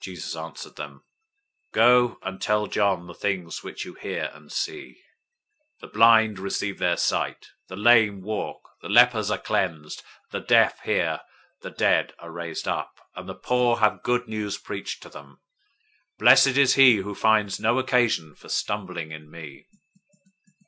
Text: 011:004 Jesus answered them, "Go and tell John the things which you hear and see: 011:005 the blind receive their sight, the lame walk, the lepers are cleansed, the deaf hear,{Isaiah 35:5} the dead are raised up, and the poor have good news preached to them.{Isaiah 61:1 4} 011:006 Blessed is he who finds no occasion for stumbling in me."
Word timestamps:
011:004 0.00 0.02
Jesus 0.02 0.34
answered 0.36 0.74
them, 0.74 1.04
"Go 1.72 2.18
and 2.22 2.42
tell 2.42 2.66
John 2.66 3.06
the 3.06 3.14
things 3.14 3.62
which 3.62 3.84
you 3.84 3.94
hear 3.94 4.32
and 4.34 4.50
see: 4.50 5.04
011:005 5.80 5.80
the 5.82 5.86
blind 5.86 6.38
receive 6.40 6.78
their 6.78 6.96
sight, 6.96 7.46
the 7.68 7.76
lame 7.76 8.22
walk, 8.22 8.70
the 8.82 8.88
lepers 8.88 9.30
are 9.30 9.38
cleansed, 9.38 10.02
the 10.32 10.40
deaf 10.40 10.80
hear,{Isaiah 10.80 11.22
35:5} 11.62 11.62
the 11.62 11.70
dead 11.70 12.12
are 12.18 12.32
raised 12.32 12.66
up, 12.66 13.06
and 13.14 13.28
the 13.28 13.36
poor 13.36 13.76
have 13.76 14.02
good 14.02 14.26
news 14.26 14.58
preached 14.58 15.00
to 15.04 15.08
them.{Isaiah 15.08 15.36
61:1 16.16 16.18
4} 16.18 16.18
011:006 16.18 16.18
Blessed 16.18 16.58
is 16.58 16.74
he 16.74 16.96
who 16.96 17.14
finds 17.14 17.60
no 17.60 17.78
occasion 17.78 18.34
for 18.34 18.48
stumbling 18.48 19.12
in 19.12 19.30
me." 19.30 19.68